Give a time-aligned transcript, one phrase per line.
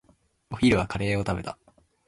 [0.49, 1.59] お昼はカレーを食べた。